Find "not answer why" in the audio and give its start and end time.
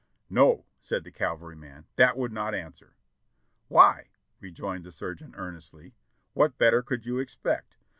2.31-4.07